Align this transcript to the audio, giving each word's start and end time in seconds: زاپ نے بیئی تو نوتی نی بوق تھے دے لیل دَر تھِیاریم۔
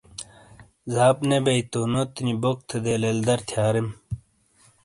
زاپ 0.93 1.17
نے 1.29 1.37
بیئی 1.45 1.61
تو 1.71 1.79
نوتی 1.91 2.21
نی 2.25 2.33
بوق 2.41 2.57
تھے 2.67 2.77
دے 2.85 2.93
لیل 3.01 3.19
دَر 3.27 3.39
تھِیاریم۔ 3.47 3.87